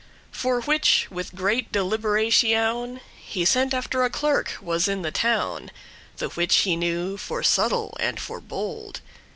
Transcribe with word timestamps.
For 0.31 0.61
which, 0.61 1.05
with 1.11 1.35
great 1.35 1.71
deliberatioun, 1.71 3.01
He 3.19 3.45
sent 3.45 3.71
after 3.71 4.03
a 4.03 4.09
clerk 4.09 4.49
<6> 4.49 4.61
was 4.63 4.87
in 4.87 5.03
the 5.03 5.11
town, 5.11 5.69
The 6.17 6.29
which 6.29 6.55
he 6.61 6.75
knew 6.75 7.17
for 7.17 7.43
subtle 7.43 7.95
and 7.99 8.19
for 8.19 8.39
bold. 8.41 9.01